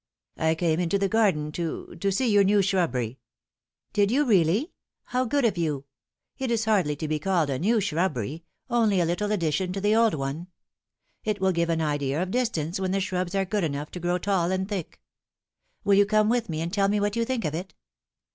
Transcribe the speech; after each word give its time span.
"I 0.37 0.55
came 0.55 0.79
into 0.79 0.97
the 0.97 1.07
garden 1.07 1.51
to 1.51 1.95
to 1.97 2.11
see 2.11 2.27
your 2.27 2.43
new 2.43 2.63
shrubbery."" 2.63 3.19
Did 3.93 4.09
you 4.09 4.25
really? 4.25 4.71
how 5.03 5.25
good 5.25 5.45
of 5.45 5.59
you! 5.59 5.85
It 6.39 6.49
is 6.49 6.65
hardly 6.65 6.95
to 6.95 7.07
be 7.07 7.19
called 7.19 7.51
a 7.51 7.59
new 7.59 7.79
shrubbery 7.79 8.43
only 8.67 8.99
a 8.99 9.05
little 9.05 9.31
addition 9.31 9.71
to 9.73 9.79
the 9.79 9.91
oid 9.91 10.15
one. 10.15 10.47
It 11.23 11.39
will 11.39 11.51
give 11.51 11.69
an 11.69 11.81
idea 11.81 12.19
of 12.19 12.31
distance 12.31 12.79
when 12.79 12.89
the 12.93 12.99
shrubs 12.99 13.35
are 13.35 13.45
good 13.45 13.63
enough 13.63 13.91
to 13.91 13.99
grow 13.99 14.17
tall 14.17 14.49
and 14.51 14.67
thick. 14.67 14.99
Will 15.83 15.93
you 15.93 16.07
come 16.07 16.29
with 16.29 16.49
me 16.49 16.61
and 16.61 16.73
tell 16.73 16.87
me 16.89 16.99
what 16.99 17.15
you 17.15 17.23
think 17.23 17.45
of 17.45 17.53
it 17.53 17.75